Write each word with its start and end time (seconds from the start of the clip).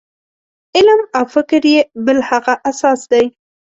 علم 0.75 0.99
او 1.17 1.23
فکر 1.33 1.61
یې 1.73 1.81
بل 2.05 2.17
هغه 2.29 2.53
اساس 2.69 2.99
دی. 3.11 3.25